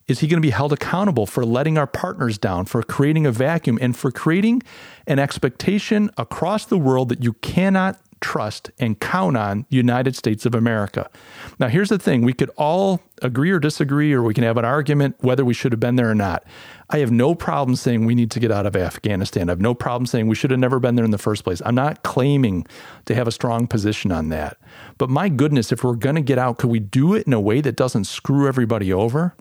[0.09, 3.31] is he going to be held accountable for letting our partners down, for creating a
[3.31, 4.63] vacuum, and for creating
[5.07, 10.55] an expectation across the world that you cannot trust and count on United States of
[10.55, 11.11] America.
[11.59, 14.65] Now here's the thing, we could all agree or disagree or we can have an
[14.65, 16.45] argument whether we should have been there or not.
[16.91, 19.49] I have no problem saying we need to get out of Afghanistan.
[19.49, 21.61] I have no problem saying we should have never been there in the first place.
[21.67, 22.67] I'm not claiming
[23.07, 24.57] to have a strong position on that.
[24.97, 27.41] But my goodness, if we're going to get out, could we do it in a
[27.41, 29.37] way that doesn't screw everybody over?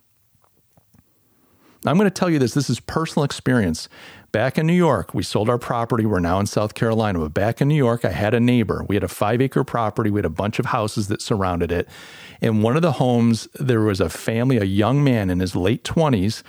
[1.88, 3.89] I'm going to tell you this this is personal experience.
[4.32, 6.06] Back in New York, we sold our property.
[6.06, 7.19] We're now in South Carolina.
[7.19, 8.86] But back in New York, I had a neighbor.
[8.88, 10.10] We had a five acre property.
[10.10, 11.88] We had a bunch of houses that surrounded it.
[12.41, 15.84] In one of the homes, there was a family, a young man in his late
[15.84, 16.43] 20s,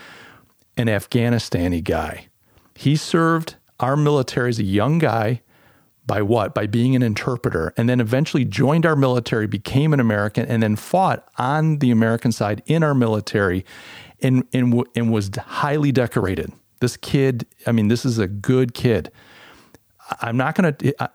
[0.76, 2.26] an Afghanistani guy.
[2.74, 5.40] He served our military as a young guy
[6.08, 6.54] by what?
[6.54, 10.74] By being an interpreter, and then eventually joined our military, became an American, and then
[10.74, 13.64] fought on the American side in our military
[14.20, 16.52] and, and, and was highly decorated.
[16.80, 19.10] This kid, I mean, this is a good kid.
[20.22, 21.10] I'm not going to,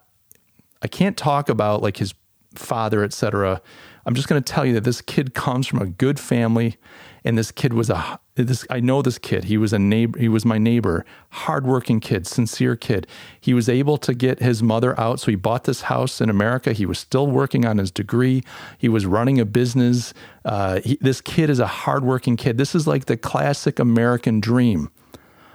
[0.82, 2.14] I can't talk about like his
[2.56, 3.62] father, etc.
[4.06, 6.78] I'm just going to tell you that this kid comes from a good family,
[7.26, 8.66] and this kid was a this.
[8.70, 9.46] I know this kid.
[9.46, 10.20] He was a neighbor.
[10.20, 11.06] He was my neighbor.
[11.30, 13.08] Hardworking kid, sincere kid.
[13.40, 16.74] He was able to get his mother out, so he bought this house in America.
[16.74, 18.44] He was still working on his degree.
[18.78, 20.14] He was running a business.
[20.44, 22.58] Uh, he, this kid is a hardworking kid.
[22.58, 24.90] This is like the classic American dream.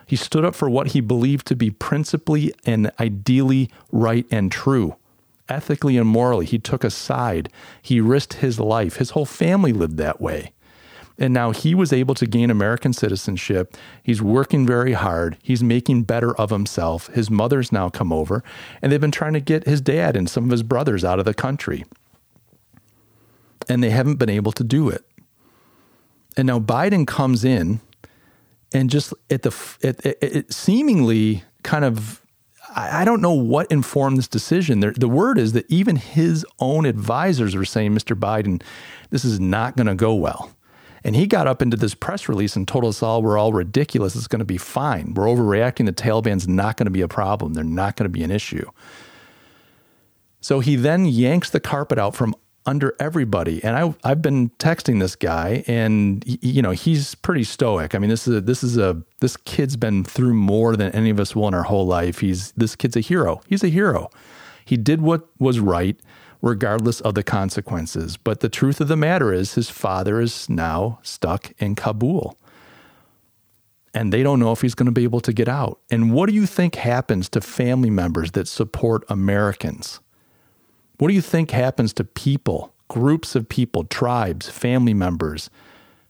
[0.07, 4.97] He stood up for what he believed to be principally and ideally right and true.
[5.51, 7.51] Ethically and morally, he took a side.
[7.83, 8.97] He risked his life.
[8.97, 10.53] His whole family lived that way.
[11.19, 13.77] And now he was able to gain American citizenship.
[14.03, 15.37] He's working very hard.
[15.43, 17.09] He's making better of himself.
[17.09, 18.45] His mother's now come over,
[18.81, 21.25] and they've been trying to get his dad and some of his brothers out of
[21.25, 21.85] the country.
[23.69, 25.05] And they haven't been able to do it.
[26.37, 27.81] And now Biden comes in
[28.73, 32.23] and just at the it, it, it seemingly kind of
[32.77, 34.81] I, don't know what informed this decision.
[34.81, 38.15] The word is that even his own advisors were saying, Mr.
[38.15, 38.63] Biden,
[39.11, 40.55] this is not going to go well.
[41.05, 44.17] And he got up into this press release and told us all we're all ridiculous.
[44.17, 45.15] It's going to be fine.
[45.15, 45.87] We're overreacting.
[45.87, 47.55] The Taliban's not going to be a problem.
[47.55, 48.69] They're not going to be an issue.
[50.41, 52.35] So he then yanks the carpet out from
[52.69, 53.65] under everybody.
[53.65, 57.95] And I, I've been texting this guy, and you know he's pretty stoic.
[57.95, 61.11] I mean, this is a, this is a this kid's been through more than any
[61.11, 62.19] of us will in our whole life.
[62.21, 63.41] He's this kid's a hero.
[63.49, 64.11] He's a hero.
[64.65, 65.99] He did what was right,
[66.41, 68.17] regardless of the consequences.
[68.17, 72.39] But the truth of the matter is, his father is now stuck in Kabul.
[73.95, 75.81] And they don't know if he's going to be able to get out.
[75.91, 80.01] And what do you think happens to family members that support Americans?
[80.99, 85.49] What do you think happens to people, groups of people, tribes, family members,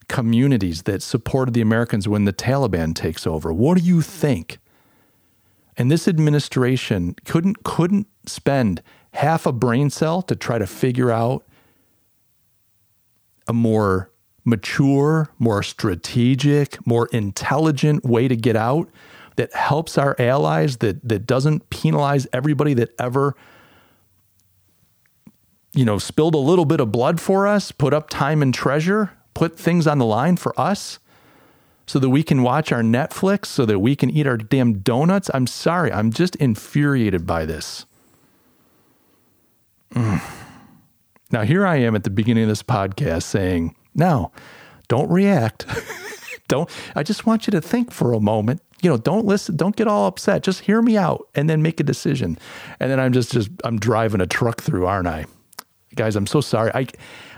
[0.09, 3.53] communities that supported the Americans when the Taliban takes over?
[3.53, 4.59] What do you think?
[5.77, 8.83] And this administration couldn't couldn't spend
[9.15, 11.45] half a brain cell to try to figure out
[13.47, 14.11] a more
[14.45, 18.89] mature, more strategic, more intelligent way to get out
[19.37, 23.37] that helps our allies that that doesn't penalize everybody that ever
[25.75, 29.13] you know, spilled a little bit of blood for us, put up time and treasure,
[29.35, 30.99] put things on the line for us
[31.87, 35.31] so that we can watch our Netflix, so that we can eat our damn donuts.
[35.33, 37.87] I'm sorry, I'm just infuriated by this.
[39.95, 40.21] Mm.
[41.31, 44.33] Now, here I am at the beginning of this podcast saying, no,
[44.89, 45.67] don't react.
[46.49, 48.63] don't, I just want you to think for a moment.
[48.81, 50.43] You know, don't listen, don't get all upset.
[50.43, 52.39] Just hear me out and then make a decision.
[52.81, 55.27] And then I'm just, just, I'm driving a truck through, aren't I?
[55.95, 56.71] guys, I'm so sorry.
[56.75, 56.87] I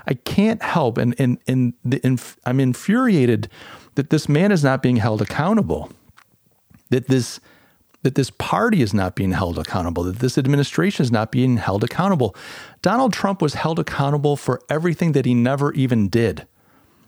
[0.07, 3.49] I can't help and and and the, inf- I'm infuriated
[3.95, 5.91] that this man is not being held accountable.
[6.89, 7.39] That this
[8.03, 11.83] that this party is not being held accountable, that this administration is not being held
[11.83, 12.35] accountable.
[12.81, 16.47] Donald Trump was held accountable for everything that he never even did.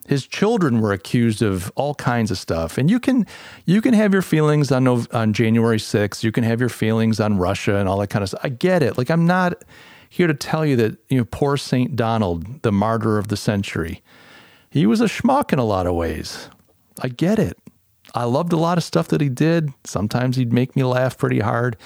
[0.07, 2.77] His children were accused of all kinds of stuff.
[2.77, 3.25] And you can
[3.65, 7.37] you can have your feelings on on January 6th, you can have your feelings on
[7.37, 8.41] Russia and all that kind of stuff.
[8.43, 8.97] I get it.
[8.97, 9.63] Like I'm not
[10.09, 11.95] here to tell you that, you know, poor St.
[11.95, 14.03] Donald, the martyr of the century,
[14.69, 16.49] he was a schmuck in a lot of ways.
[17.01, 17.57] I get it.
[18.13, 19.73] I loved a lot of stuff that he did.
[19.83, 21.77] Sometimes he'd make me laugh pretty hard.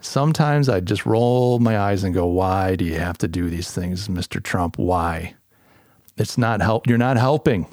[0.00, 3.70] Sometimes I'd just roll my eyes and go, Why do you have to do these
[3.70, 4.42] things, Mr.
[4.42, 4.76] Trump?
[4.76, 5.34] Why?
[6.16, 6.86] It's not help.
[6.86, 7.66] You're not helping.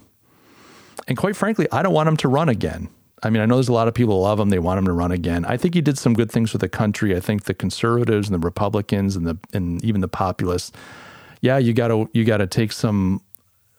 [1.07, 2.89] And quite frankly, I don't want him to run again.
[3.21, 4.49] I mean, I know there's a lot of people love him.
[4.49, 5.43] They want him to run again.
[5.43, 7.15] I think he did some good things for the country.
[7.15, 10.71] I think the conservatives and the Republicans and the and even the populists,
[11.41, 13.21] yeah, you got to you got to take some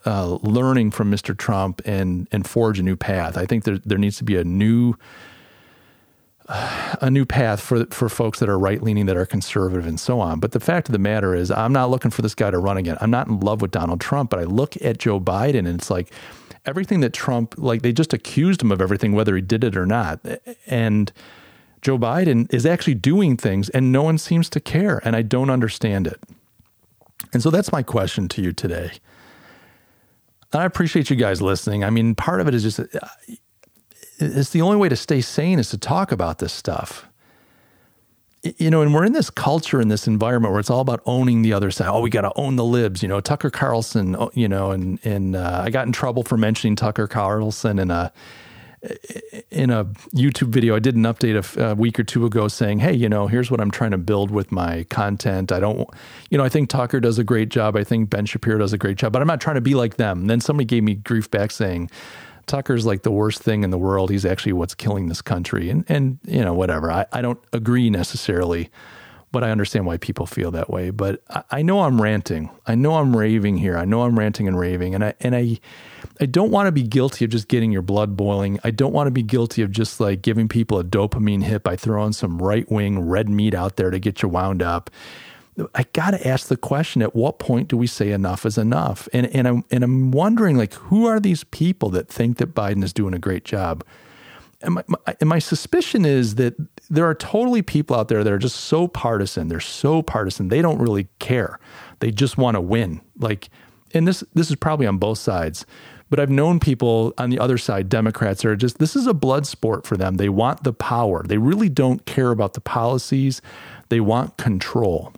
[0.07, 1.37] uh, learning from Mr.
[1.37, 3.37] Trump and and forge a new path.
[3.37, 4.95] I think there there needs to be a new
[7.01, 10.21] a new path for for folks that are right leaning, that are conservative, and so
[10.21, 10.41] on.
[10.41, 12.77] But the fact of the matter is, I'm not looking for this guy to run
[12.77, 12.97] again.
[13.01, 15.91] I'm not in love with Donald Trump, but I look at Joe Biden and it's
[15.91, 16.13] like
[16.67, 19.87] everything that Trump, like they just accused him of everything, whether he did it or
[19.87, 20.21] not.
[20.67, 21.13] And
[21.83, 25.01] Joe Biden is actually doing things and no one seems to care.
[25.05, 26.21] And I don't understand it.
[27.33, 28.93] And so that's my question to you today.
[30.53, 31.85] And I appreciate you guys listening.
[31.85, 32.81] I mean, part of it is just,
[34.19, 37.07] it's the only way to stay sane is to talk about this stuff
[38.43, 41.43] you know, and we're in this culture in this environment where it's all about owning
[41.43, 41.89] the other side.
[41.89, 43.03] Oh, we got to own the libs.
[43.03, 44.17] You know, Tucker Carlson.
[44.17, 47.91] Oh, you know, and and uh, I got in trouble for mentioning Tucker Carlson in
[47.91, 48.13] a
[49.51, 50.75] in a YouTube video.
[50.75, 53.61] I did an update a, week or two ago saying, "Hey, you know, here's what
[53.61, 55.53] I'm trying to build with my content.
[55.53, 55.88] I don't,
[56.31, 57.77] you know, I think Tucker does a great job.
[57.77, 59.97] I think Ben Shapiro does a great job, but I'm not trying to be like
[59.97, 61.90] them." And then somebody gave me grief back saying
[62.47, 64.11] Tucker's like the worst thing in the world.
[64.11, 65.71] He's actually what's killing this country.
[65.71, 66.90] And, and you know, whatever.
[66.90, 68.71] I, I don't agree necessarily,
[69.33, 70.90] but I understand why people feel that way.
[70.90, 72.51] But I, I know I'm ranting.
[72.66, 73.77] I know I'm raving here.
[73.77, 74.95] I know I'm ranting and raving.
[74.95, 75.59] And I, and I,
[76.21, 78.59] I don't want to be guilty of just getting your blood boiling.
[78.64, 81.77] I don't want to be guilty of just like giving people a dopamine hit by
[81.77, 84.90] throwing some right wing red meat out there to get you wound up.
[85.75, 89.09] I got to ask the question: At what point do we say enough is enough?
[89.12, 92.83] And and I'm and I'm wondering, like, who are these people that think that Biden
[92.83, 93.85] is doing a great job?
[94.62, 96.54] And my, my, and my suspicion is that
[96.90, 99.48] there are totally people out there that are just so partisan.
[99.48, 100.48] They're so partisan.
[100.48, 101.58] They don't really care.
[102.00, 103.00] They just want to win.
[103.19, 103.48] Like,
[103.94, 105.65] and this this is probably on both sides.
[106.11, 109.46] But I've known people on the other side, Democrats, are just this is a blood
[109.46, 110.17] sport for them.
[110.17, 111.23] They want the power.
[111.23, 113.40] They really don't care about the policies.
[113.88, 115.13] They want control.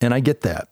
[0.00, 0.69] And I get that.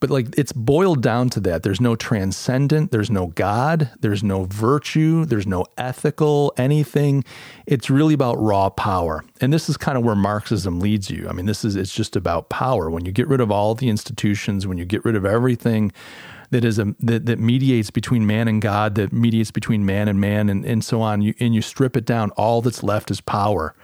[0.00, 1.62] But like it's boiled down to that.
[1.62, 7.24] There's no transcendent, there's no God, there's no virtue, there's no ethical anything.
[7.66, 9.24] It's really about raw power.
[9.40, 11.28] And this is kind of where Marxism leads you.
[11.28, 12.90] I mean, this is it's just about power.
[12.90, 15.92] When you get rid of all the institutions, when you get rid of everything
[16.50, 20.20] that is a that, that mediates between man and God, that mediates between man and
[20.20, 23.20] man and, and so on, you, and you strip it down, all that's left is
[23.20, 23.74] power.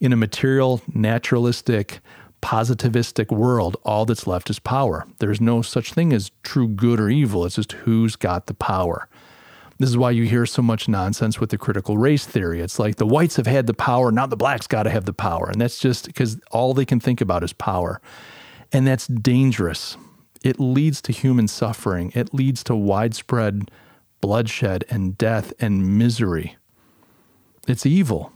[0.00, 2.00] In a material, naturalistic,
[2.42, 5.06] positivistic world, all that's left is power.
[5.18, 7.44] There's no such thing as true good or evil.
[7.44, 9.08] It's just who's got the power.
[9.78, 12.60] This is why you hear so much nonsense with the critical race theory.
[12.60, 15.12] It's like the whites have had the power, now the blacks got to have the
[15.12, 15.48] power.
[15.48, 18.00] And that's just because all they can think about is power.
[18.72, 19.96] And that's dangerous.
[20.42, 23.70] It leads to human suffering, it leads to widespread
[24.20, 26.56] bloodshed and death and misery.
[27.68, 28.32] It's evil.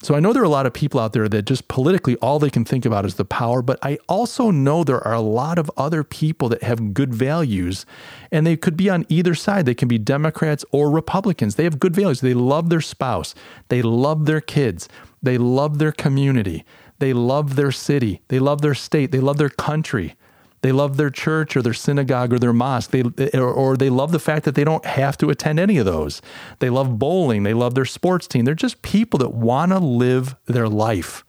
[0.00, 2.38] So I know there are a lot of people out there that just politically all
[2.38, 5.58] they can think about is the power, but I also know there are a lot
[5.58, 7.84] of other people that have good values
[8.30, 9.66] and they could be on either side.
[9.66, 11.56] They can be Democrats or Republicans.
[11.56, 12.20] They have good values.
[12.20, 13.34] They love their spouse.
[13.70, 14.88] They love their kids.
[15.20, 16.64] They love their community.
[17.00, 18.22] They love their city.
[18.28, 19.10] They love their state.
[19.10, 20.14] They love their country.
[20.60, 22.90] They love their church or their synagogue or their mosque.
[22.90, 23.02] They
[23.34, 26.20] or, or, they love the fact that they don't have to attend any of those.
[26.58, 27.44] They love bowling.
[27.44, 28.44] They love their sports team.
[28.44, 31.24] They're just people that want to live their life.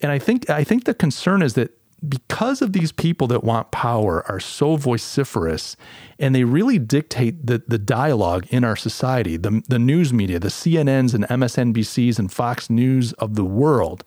[0.00, 3.70] And I think I think the concern is that because of these people that want
[3.70, 5.76] power are so vociferous
[6.18, 10.48] and they really dictate the, the dialogue in our society, the, the news media, the
[10.48, 14.04] CNNs and MSNBCs and Fox News of the world,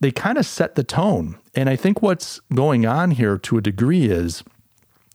[0.00, 1.38] they kind of set the tone.
[1.54, 4.44] And I think what's going on here to a degree is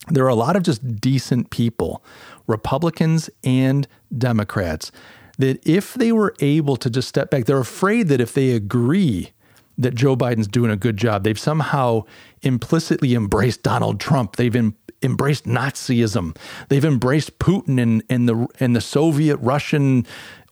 [0.09, 2.03] there are a lot of just decent people,
[2.47, 4.91] Republicans and Democrats,
[5.37, 9.31] that if they were able to just step back, they're afraid that if they agree
[9.77, 12.03] that Joe Biden's doing a good job, they've somehow
[12.41, 14.35] implicitly embraced Donald Trump.
[14.35, 16.35] They've em- embraced Nazism.
[16.69, 20.05] They've embraced Putin and, and the and the Soviet Russian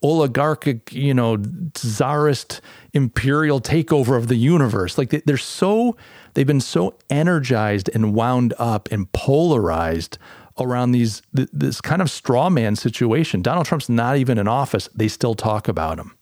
[0.03, 1.37] oligarchic, you know,
[1.75, 2.61] czarist
[2.93, 4.97] imperial takeover of the universe.
[4.97, 5.95] Like they're so,
[6.33, 10.17] they've been so energized and wound up and polarized
[10.57, 13.41] around these this kind of straw man situation.
[13.41, 14.89] Donald Trump's not even in office.
[14.93, 16.15] They still talk about him.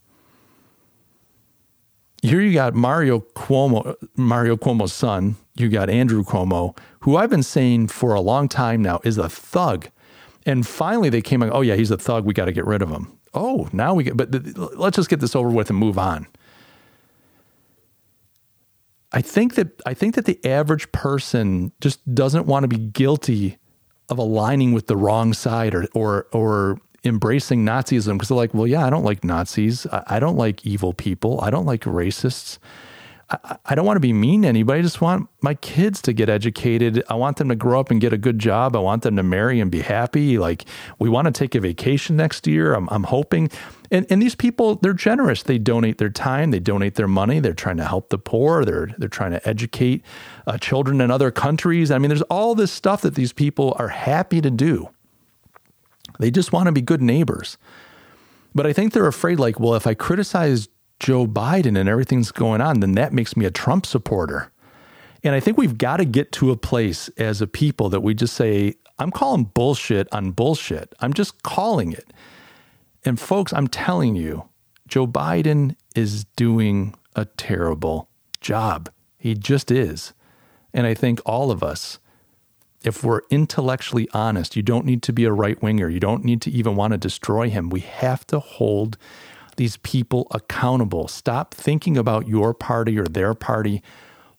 [2.21, 5.35] Here you got Mario Cuomo, Mario Cuomo's son.
[5.55, 9.29] You got Andrew Cuomo, who I've been saying for a long time now is a
[9.29, 9.87] thug.
[10.45, 12.25] And finally, they came like, oh yeah, he's a thug.
[12.25, 14.29] We got to get rid of him oh, now we get, but
[14.77, 16.27] let's just get this over with and move on.
[19.11, 23.57] I think that I think that the average person just doesn't want to be guilty
[24.09, 28.67] of aligning with the wrong side or or or embracing Nazism because they're like, well,
[28.67, 29.87] yeah, I don't like Nazis.
[29.87, 31.39] I, I don't like evil people.
[31.41, 32.57] I don't like racists.
[33.29, 34.79] I, I don't want to be mean to anybody.
[34.79, 37.03] I just want my kids to get educated.
[37.09, 38.75] I want them to grow up and get a good job.
[38.75, 40.37] I want them to marry and be happy.
[40.37, 40.65] Like
[40.99, 42.73] we want to take a vacation next year.
[42.73, 43.49] I'm, I'm hoping.
[43.91, 45.43] And, and these people, they're generous.
[45.43, 46.51] They donate their time.
[46.51, 47.39] They donate their money.
[47.39, 48.65] They're trying to help the poor.
[48.65, 50.03] They're they're trying to educate
[50.45, 51.91] uh, children in other countries.
[51.91, 54.89] I mean, there's all this stuff that these people are happy to do.
[56.19, 57.57] They just want to be good neighbors.
[58.55, 60.67] But I think they're afraid, like, well, if I criticize
[60.99, 64.51] Joe Biden and everything's going on, then that makes me a Trump supporter.
[65.23, 68.13] And I think we've got to get to a place as a people that we
[68.13, 70.93] just say, I'm calling bullshit on bullshit.
[70.99, 72.11] I'm just calling it.
[73.05, 74.49] And folks, I'm telling you,
[74.87, 78.09] Joe Biden is doing a terrible
[78.41, 78.89] job.
[79.17, 80.13] He just is.
[80.73, 81.99] And I think all of us,
[82.83, 85.89] if we're intellectually honest, you don't need to be a right winger.
[85.89, 87.69] You don't need to even want to destroy him.
[87.69, 88.97] We have to hold
[89.57, 91.07] these people accountable.
[91.07, 93.83] Stop thinking about your party or their party.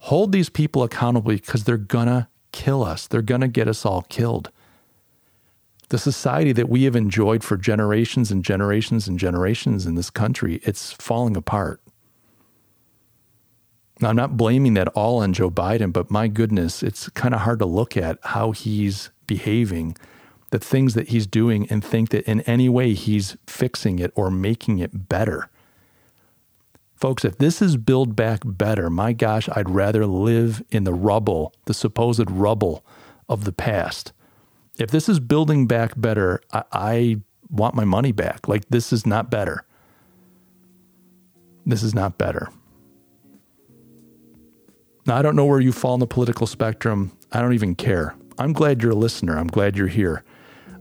[0.00, 3.06] Hold these people accountable because they're going to kill us.
[3.06, 4.50] They're going to get us all killed.
[5.90, 10.60] The society that we have enjoyed for generations and generations and generations in this country,
[10.62, 11.80] it's falling apart.
[14.00, 17.40] Now, I'm not blaming that all on Joe Biden, but my goodness, it's kind of
[17.40, 19.96] hard to look at how he's behaving
[20.50, 24.30] the things that he's doing and think that in any way he's fixing it or
[24.30, 25.50] making it better.
[26.94, 31.54] Folks, if this is Build Back Better, my gosh, I'd rather live in the rubble,
[31.66, 32.84] the supposed rubble
[33.28, 34.12] of the past.
[34.78, 37.16] If this is building back better, I, I
[37.50, 38.48] want my money back.
[38.48, 39.64] Like, this is not better.
[41.64, 42.48] This is not better.
[45.06, 47.12] Now, I don't know where you fall in the political spectrum.
[47.30, 48.14] I don't even care.
[48.38, 49.38] I'm glad you're a listener.
[49.38, 50.24] I'm glad you're here.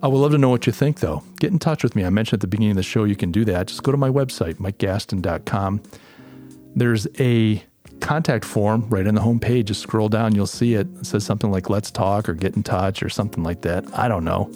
[0.01, 1.23] I would love to know what you think, though.
[1.39, 2.05] Get in touch with me.
[2.05, 3.67] I mentioned at the beginning of the show you can do that.
[3.67, 5.81] Just go to my website, mikegaston.com.
[6.75, 7.63] There's a
[7.99, 9.67] contact form right on the home page.
[9.67, 10.87] Just scroll down, you'll see it.
[10.99, 13.85] It says something like let's talk or get in touch or something like that.
[13.97, 14.51] I don't know.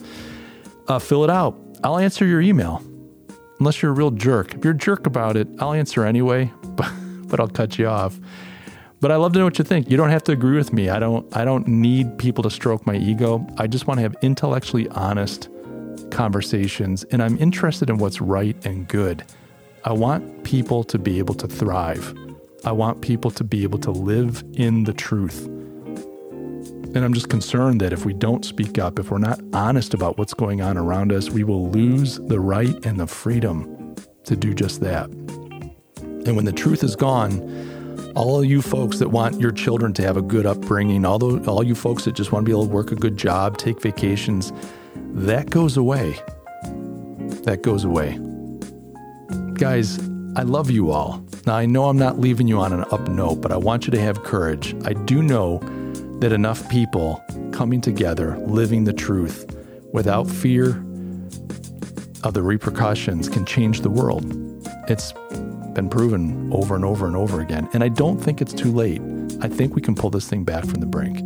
[0.87, 1.57] Uh, fill it out.
[1.83, 2.83] I'll answer your email.
[3.59, 4.53] Unless you're a real jerk.
[4.53, 6.91] If you're a jerk about it, I'll answer anyway, but,
[7.27, 8.19] but I'll cut you off.
[9.02, 9.89] But I love to know what you think.
[9.89, 10.89] You don't have to agree with me.
[10.89, 13.45] I don't I don't need people to stroke my ego.
[13.58, 15.49] I just want to have intellectually honest
[16.12, 19.24] conversations and I'm interested in what's right and good.
[19.84, 22.16] I want people to be able to thrive.
[22.64, 25.47] I want people to be able to live in the truth.
[26.93, 30.20] And I'm just concerned that if we don't speak up, if we're not honest about
[30.20, 33.95] what's going on around us, we will lose the right and the freedom
[34.26, 35.10] to do just that.
[35.10, 37.70] And when the truth is gone,
[38.16, 41.64] all you folks that want your children to have a good upbringing, all, the, all
[41.64, 44.51] you folks that just want to be able to work a good job, take vacations,
[44.95, 46.20] that goes away.
[47.43, 48.20] That goes away.
[49.53, 49.99] Guys,
[50.36, 51.24] I love you all.
[51.45, 53.91] Now, I know I'm not leaving you on an up note, but I want you
[53.91, 54.76] to have courage.
[54.86, 55.59] I do know
[56.20, 59.55] that enough people coming together, living the truth
[59.91, 60.84] without fear
[62.24, 64.24] of the repercussions can change the world.
[64.88, 65.14] It's
[65.74, 67.69] been proven over and over and over again.
[67.74, 69.01] And I don't think it's too late.
[69.41, 71.19] I think we can pull this thing back from the brink.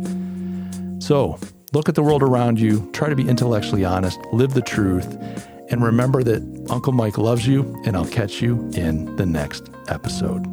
[1.02, 1.38] So
[1.72, 5.16] look at the world around you, try to be intellectually honest, live the truth,
[5.70, 10.46] and remember that Uncle Mike loves you, and I'll catch you in the next episode.